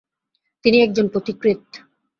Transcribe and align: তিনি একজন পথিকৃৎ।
তিনি 0.65 0.77
একজন 0.81 1.05
পথিকৃৎ। 1.13 1.61